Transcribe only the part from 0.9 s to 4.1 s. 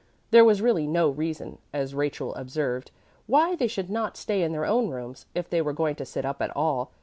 reason, as Rachel observed, why they should